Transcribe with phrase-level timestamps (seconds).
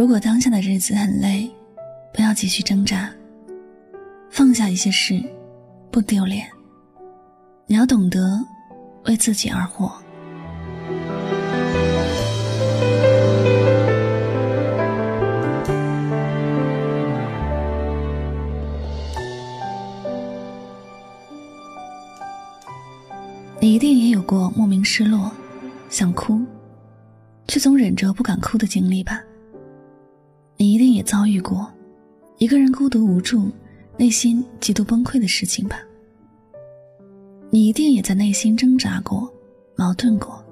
[0.00, 1.46] 如果当下的日子很累，
[2.10, 3.12] 不要继续挣扎，
[4.30, 5.22] 放下一些事，
[5.90, 6.48] 不丢脸。
[7.66, 8.42] 你要懂得
[9.04, 9.92] 为自己而活。
[23.60, 25.30] 你一定也有过莫名失落、
[25.90, 26.40] 想哭，
[27.46, 29.22] 却总忍着不敢哭的经历吧？
[30.60, 31.66] 你一定也遭遇过
[32.36, 33.50] 一个人孤独无助、
[33.96, 35.80] 内心极度崩溃的事情吧？
[37.48, 39.32] 你一定也在内心挣扎过、
[39.74, 40.44] 矛盾过，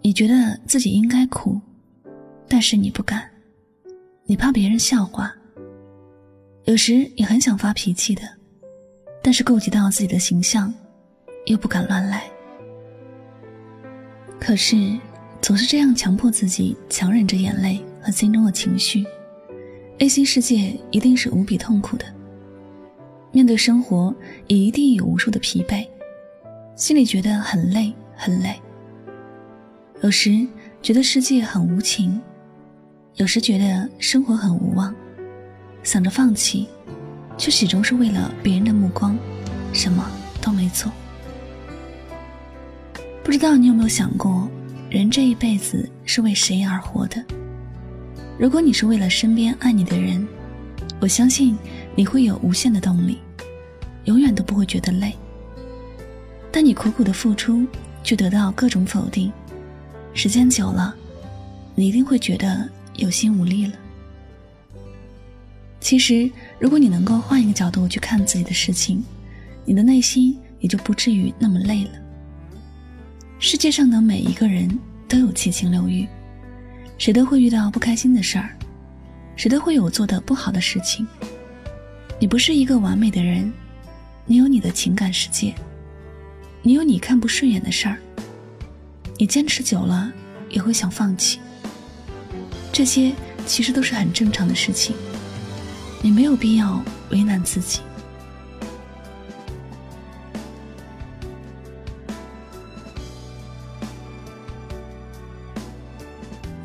[0.00, 1.60] 你觉得自己应该哭，
[2.48, 3.30] 但是你不敢，
[4.24, 5.30] 你怕别人笑话。
[6.64, 8.22] 有时你很想发脾气的，
[9.22, 10.72] 但是顾及到自己的形象。
[11.44, 12.24] 又不敢乱来，
[14.38, 14.98] 可是
[15.42, 19.04] 总是这样强迫自己强忍着眼泪和心中的情绪，
[19.98, 22.04] 内心世界一定是无比痛苦的。
[23.32, 24.14] 面对生活
[24.48, 25.86] 也一定有无数的疲惫，
[26.74, 28.60] 心里觉得很累很累。
[30.02, 30.46] 有时
[30.82, 32.20] 觉得世界很无情，
[33.16, 34.94] 有时觉得生活很无望，
[35.82, 36.66] 想着放弃，
[37.36, 39.16] 却始终是为了别人的目光，
[39.72, 40.90] 什么都没做。
[43.22, 44.48] 不知道你有没有想过，
[44.88, 47.24] 人这一辈子是为谁而活的？
[48.40, 50.26] 如果你是为了身边爱你的人，
[50.98, 51.58] 我相信
[51.94, 53.18] 你会有无限的动力，
[54.04, 55.14] 永远都不会觉得累。
[56.50, 57.66] 但你苦苦的付出，
[58.02, 59.30] 却得到各种否定，
[60.14, 60.96] 时间久了，
[61.74, 62.66] 你一定会觉得
[62.96, 63.74] 有心无力了。
[65.78, 69.04] 其实，如果你能够换一个角度去看自己的事情，
[69.66, 71.90] 你的内心也就不至于那么累了。
[73.38, 74.66] 世界上的每一个人
[75.06, 76.08] 都有七情六欲，
[77.00, 78.54] 谁都会遇到不开心的事儿，
[79.34, 81.06] 谁都会有做的不好的事情。
[82.18, 83.50] 你不是一个完美的人，
[84.26, 85.54] 你有你的情感世界，
[86.60, 87.96] 你有你看不顺眼的事儿。
[89.16, 90.12] 你坚持久了
[90.50, 91.40] 也会想放弃，
[92.70, 93.14] 这些
[93.46, 94.94] 其实都是很正常的事情，
[96.02, 97.80] 你没有必要为难自己。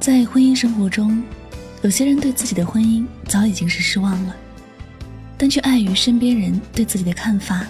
[0.06, 1.20] 在婚姻生活中，
[1.82, 4.36] 有些人对自己的婚姻早已经是失望了，
[5.36, 7.66] 但却碍于身边人对自己的看法，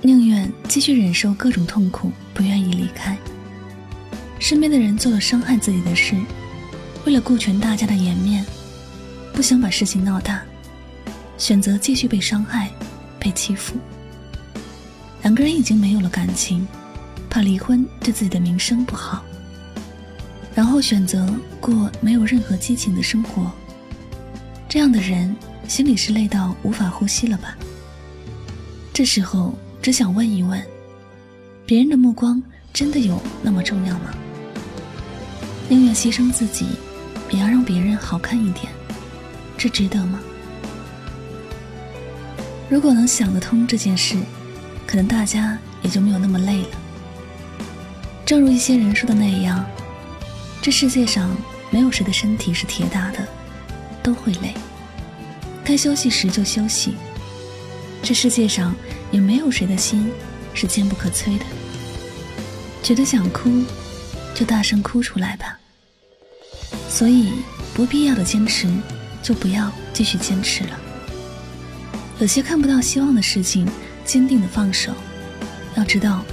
[0.00, 3.18] 宁愿继续忍受各种痛苦，不愿意离开。
[4.38, 6.14] 身边的人做了伤害自己的事，
[7.04, 8.46] 为了顾全大家的颜面，
[9.32, 10.40] 不想把事情闹大，
[11.36, 12.70] 选择继续被伤害、
[13.18, 13.74] 被欺负。
[15.22, 16.64] 两个人已经没有了感情，
[17.28, 19.24] 怕离婚对自己的名声不好。
[20.54, 21.28] 然后选择
[21.60, 23.50] 过没有任何激情的生活，
[24.68, 25.34] 这样的人
[25.66, 27.56] 心里是累到无法呼吸了吧？
[28.92, 30.64] 这时候只想问一问：
[31.66, 32.40] 别人的目光
[32.72, 34.14] 真的有那么重要吗？
[35.68, 36.66] 宁愿牺牲自己，
[37.30, 38.66] 也要让别人好看一点，
[39.58, 40.20] 这值得吗？
[42.68, 44.16] 如果能想得通这件事，
[44.86, 46.68] 可能大家也就没有那么累了。
[48.24, 49.64] 正如一些人说的那样。
[50.64, 51.30] 这世界上
[51.70, 53.18] 没有谁的身体是铁打的，
[54.02, 54.54] 都会累。
[55.62, 56.94] 该休息时就休息。
[58.02, 58.74] 这世界上
[59.10, 60.10] 也没有谁的心
[60.54, 61.44] 是坚不可摧的。
[62.82, 63.62] 觉得想哭，
[64.34, 65.60] 就大声哭出来吧。
[66.88, 67.34] 所以
[67.74, 68.66] 不必要的坚持，
[69.22, 70.80] 就不要继续坚持了。
[72.20, 73.68] 有些看不到希望的事情，
[74.06, 74.94] 坚定的放手。
[75.76, 76.24] 要知道，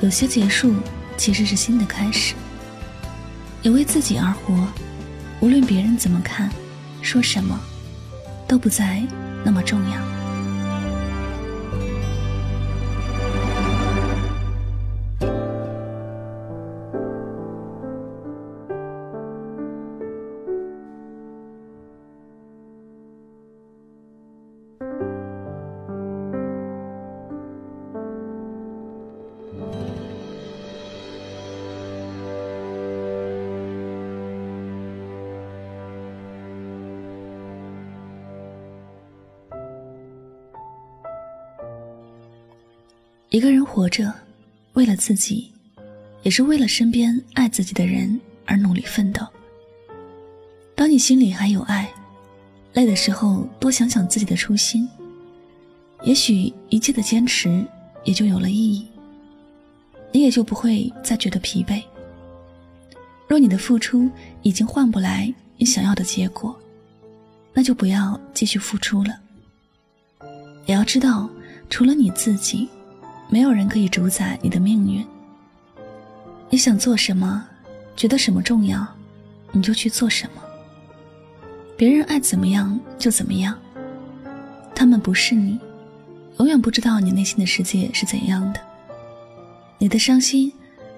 [0.00, 0.76] 有些结束
[1.16, 2.34] 其实是新的开始。
[3.62, 4.54] 也为自己而活，
[5.40, 6.50] 无论别人怎么看，
[7.02, 7.58] 说什么，
[8.48, 9.02] 都不再
[9.44, 10.19] 那么重要。
[43.30, 44.12] 一个人活着，
[44.72, 45.52] 为了自己，
[46.24, 49.24] 也是为了身边爱自己的人而努力奋斗。
[50.74, 51.88] 当你心里还有爱，
[52.72, 54.88] 累的时候多想想自己的初心，
[56.02, 57.64] 也许一切的坚持
[58.02, 58.84] 也就有了意义，
[60.10, 61.80] 你也就不会再觉得疲惫。
[63.28, 64.10] 若你的付出
[64.42, 66.58] 已经换不来你想要的结果，
[67.54, 69.20] 那就不要继续付出了。
[70.66, 71.30] 也要知道，
[71.68, 72.68] 除了你自己，
[73.30, 75.06] 没有人可以主宰你的命运。
[76.50, 77.46] 你想做什么，
[77.96, 78.84] 觉得什么重要，
[79.52, 80.42] 你就去做什么。
[81.76, 83.56] 别人爱怎么样就怎么样，
[84.74, 85.58] 他们不是你，
[86.38, 88.60] 永远不知道你内心的世界是怎样的。
[89.78, 90.52] 你的伤心，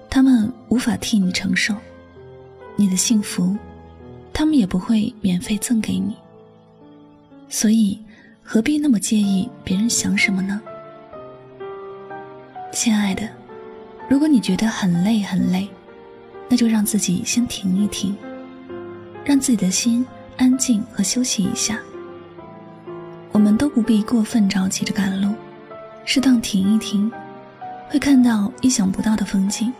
[0.09, 1.75] 他们无法替你承受；
[2.75, 3.55] 你的幸福。
[4.35, 6.15] 他们也不会免费赠给你，
[7.47, 7.99] 所以
[8.41, 10.59] 何必那么介意别人想什么呢？
[12.73, 13.29] 亲爱的，
[14.09, 15.69] 如果你觉得很累很累，
[16.49, 18.17] 那就让自己先停一停，
[19.23, 20.03] 让自己的心
[20.37, 21.79] 安静和休息一下。
[23.31, 25.35] 我们都不必过分着急着赶路，
[26.03, 27.11] 适当停一停，
[27.89, 29.71] 会看到意想不到的风景，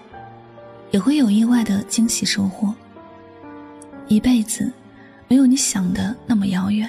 [0.91, 2.73] 也会有意外的惊喜收获。
[4.07, 4.71] 一辈子，
[5.27, 6.87] 没有你想的那么遥远。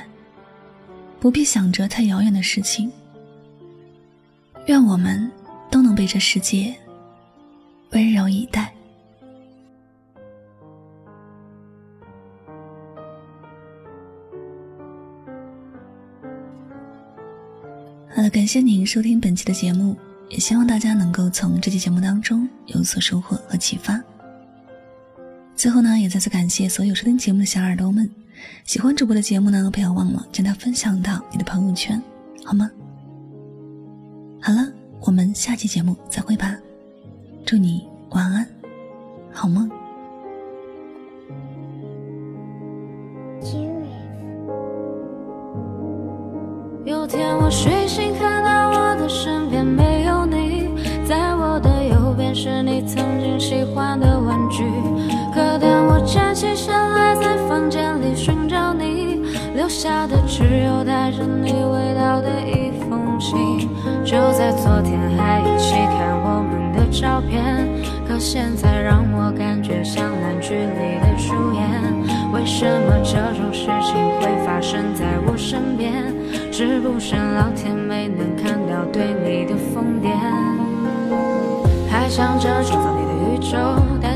[1.19, 2.93] 不必想着太遥远的事情。
[4.67, 5.31] 愿我们
[5.75, 6.73] 都能被这世界
[7.91, 8.73] 温柔以待。
[18.09, 19.97] 好了，感谢您收听本期的节目，
[20.29, 24.01] 也希望大家能够从这期节目当中有所收获和启发。
[25.57, 28.09] 最后呢，也再次感谢所有收听节目的小耳朵们。
[28.63, 32.01] 喜欢主播的节目呢，不要忘了将它分享到你的朋友圈，
[32.45, 32.71] 好吗？
[34.41, 34.73] 好了，
[35.07, 36.57] 我们下期节目再会吧。
[37.45, 38.47] 祝你晚安，
[39.31, 39.71] 好梦。
[46.87, 50.71] 有天我睡醒，看到我的身边没有你，
[51.07, 54.65] 在我的右边是你曾经喜欢的玩具。
[55.35, 59.21] 可当我站起身来，在房间里寻找你，
[59.55, 63.69] 留下的只有带着你味道的一封信。
[64.05, 67.67] 就在昨天还一起看我们的照片，
[68.07, 71.65] 可现在让我感觉像烂剧里的主演。
[72.31, 76.05] 为什么这种事情会发生在我身边？
[76.53, 80.13] 是不是老天没能看到对你的疯癫？
[81.91, 83.57] 还想着创造你的宇宙，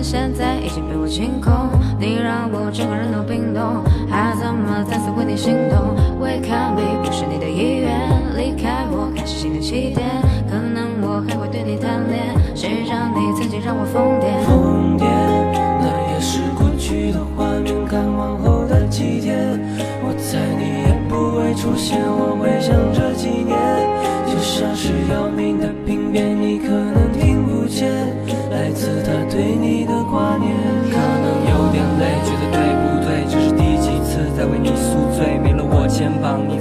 [0.03, 1.53] 现在已经被我清空。
[1.99, 5.97] 你让我整个人都冰冻，还怎么再次为你心动？
[6.21, 7.91] 为看美不是你的意愿，
[8.37, 10.07] 离开我开始新的起点。
[10.49, 14.18] 可能我还会对你贪恋，谁让你曾经让我疯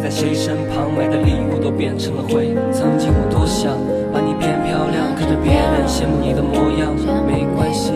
[0.07, 0.87] 在谁身旁？
[0.95, 2.55] 买的礼物都变成了灰。
[2.71, 3.75] 曾经我多想
[4.07, 6.95] 把你变漂亮，看着别人羡慕你的模样。
[7.27, 7.91] 没关系，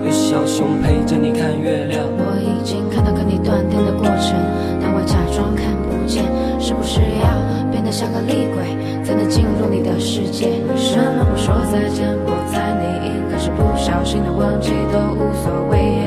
[0.00, 2.08] 有小熊陪着你看月亮。
[2.08, 4.32] 我已经看到跟你断电的过程，
[4.80, 6.24] 但我假装看不见。
[6.56, 7.28] 是不是要
[7.68, 8.72] 变得像个厉鬼，
[9.04, 10.48] 才能进入你的世界？
[10.72, 15.99] 为什么不说再见，我猜你应该是不小心的忘记，都无所谓，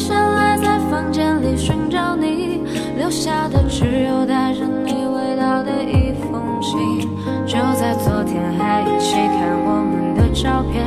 [0.00, 2.62] 站起身来，在房间里寻找你，
[2.96, 7.06] 留下的只有带着你味道的一封信。
[7.46, 10.86] 就在昨天还一起看我们的照片，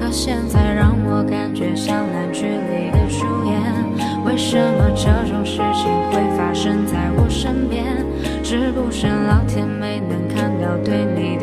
[0.00, 3.60] 可现在让我感觉像烂剧里的主演。
[4.24, 7.84] 为什么这种事情会发生在我身边？
[8.42, 11.36] 是不是老天没能看到对你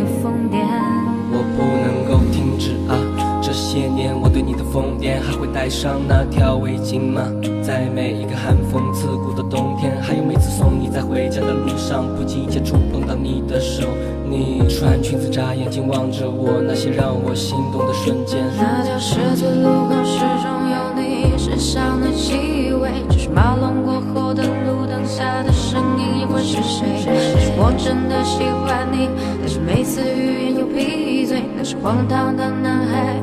[5.67, 7.23] 带上那条围巾吗？
[7.61, 13.83] 在每一个寒风刺骨的冬天，还有每次送你在回家的路上，不经意间触碰到你的手。
[14.25, 18.39] 你穿裙子眨眼睛望着我，那些让我心动的瞬间。
[18.55, 27.03] 那条十字路口始终有你身上的气味，就是马龙过后的路灯下的声音，又会是谁？
[27.03, 29.09] 是我真的喜欢你，
[29.41, 31.43] 但是每次语言又闭嘴。
[31.57, 33.19] 那是荒唐的男孩，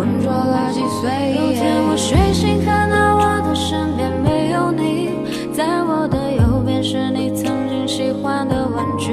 [0.00, 1.10] 浑浊了几岁。
[1.36, 5.10] 有天我睡醒，看到我的身边没有你，
[5.52, 9.12] 在我的右边是你曾经喜欢的玩具。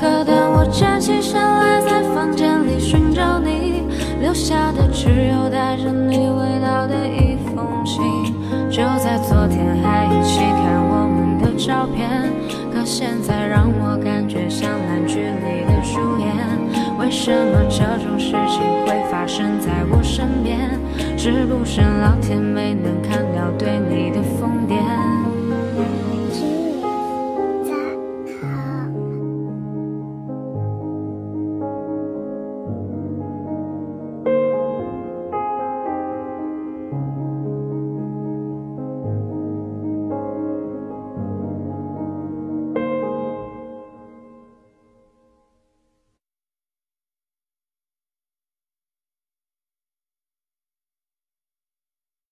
[0.00, 3.84] 可当我站起身来，在房间里寻找你，
[4.20, 8.02] 留下的只有带着你味道的一封信。
[8.68, 11.48] 就在昨天还一起看我们的。
[11.56, 12.32] 照片，
[12.72, 13.87] 可现在让我
[18.28, 20.78] 事情会发生在我身边？
[21.16, 23.07] 是不是老天没能？